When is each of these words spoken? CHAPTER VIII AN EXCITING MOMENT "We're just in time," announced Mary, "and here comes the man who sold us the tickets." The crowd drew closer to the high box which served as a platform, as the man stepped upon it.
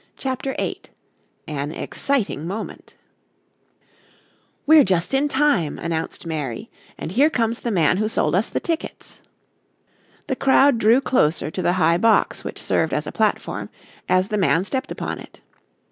CHAPTER 0.17 0.55
VIII 0.57 0.81
AN 1.47 1.71
EXCITING 1.71 2.47
MOMENT 2.47 2.95
"We're 4.65 4.83
just 4.83 5.13
in 5.13 5.27
time," 5.27 5.77
announced 5.77 6.25
Mary, 6.25 6.71
"and 6.97 7.11
here 7.11 7.29
comes 7.29 7.59
the 7.59 7.69
man 7.69 7.97
who 7.97 8.07
sold 8.09 8.33
us 8.33 8.49
the 8.49 8.59
tickets." 8.59 9.21
The 10.25 10.35
crowd 10.35 10.79
drew 10.79 11.01
closer 11.01 11.51
to 11.51 11.61
the 11.61 11.73
high 11.73 11.99
box 11.99 12.43
which 12.43 12.57
served 12.59 12.93
as 12.95 13.05
a 13.05 13.11
platform, 13.11 13.69
as 14.09 14.29
the 14.29 14.39
man 14.39 14.63
stepped 14.63 14.91
upon 14.91 15.19
it. 15.19 15.41